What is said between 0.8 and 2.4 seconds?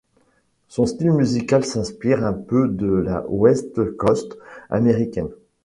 style musical s'inspire un